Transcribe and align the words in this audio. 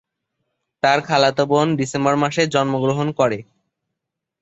তার 0.83 0.99
খালাতো 1.07 1.43
বোন 1.51 1.67
ডিসেম্বর 1.79 2.15
মাসে 2.23 2.41
জন্মগ্রহণ 2.53 3.07
করে। 3.19 3.39